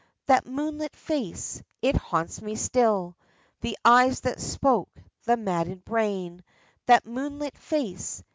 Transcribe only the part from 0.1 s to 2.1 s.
That moonlit face! It